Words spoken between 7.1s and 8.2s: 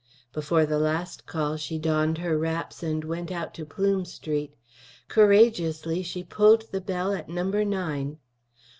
at Number Nine.